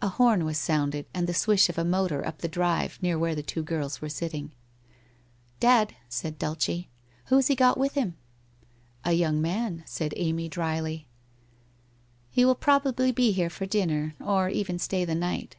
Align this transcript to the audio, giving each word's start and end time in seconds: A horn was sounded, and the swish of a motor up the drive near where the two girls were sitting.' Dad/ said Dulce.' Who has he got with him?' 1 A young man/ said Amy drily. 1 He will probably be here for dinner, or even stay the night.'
A 0.00 0.08
horn 0.08 0.46
was 0.46 0.56
sounded, 0.56 1.04
and 1.12 1.26
the 1.26 1.34
swish 1.34 1.68
of 1.68 1.76
a 1.76 1.84
motor 1.84 2.26
up 2.26 2.38
the 2.38 2.48
drive 2.48 2.98
near 3.02 3.18
where 3.18 3.34
the 3.34 3.42
two 3.42 3.62
girls 3.62 4.00
were 4.00 4.08
sitting.' 4.08 4.50
Dad/ 5.66 5.94
said 6.08 6.38
Dulce.' 6.38 6.86
Who 7.26 7.36
has 7.36 7.48
he 7.48 7.54
got 7.54 7.76
with 7.76 7.92
him?' 7.92 8.16
1 9.04 9.12
A 9.12 9.12
young 9.12 9.42
man/ 9.42 9.82
said 9.84 10.14
Amy 10.16 10.48
drily. 10.48 11.06
1 12.30 12.30
He 12.30 12.44
will 12.46 12.54
probably 12.54 13.12
be 13.12 13.32
here 13.32 13.50
for 13.50 13.66
dinner, 13.66 14.14
or 14.18 14.48
even 14.48 14.78
stay 14.78 15.04
the 15.04 15.14
night.' 15.14 15.56